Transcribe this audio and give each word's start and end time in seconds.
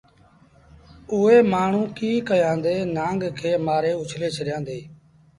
اُئي 1.11 1.37
مآڻهوٚٚݩ 1.51 1.93
ڪيٚ 1.97 2.25
ڪيآݩدي 2.29 2.75
نآݩگ 2.95 3.21
کي 3.39 3.51
مآري 3.65 3.91
اُڇلي 4.01 4.29
ڇڏيآݩدي 4.35 4.79